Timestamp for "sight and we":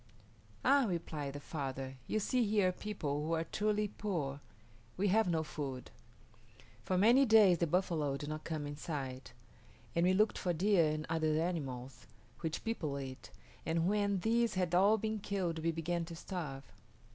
8.77-10.13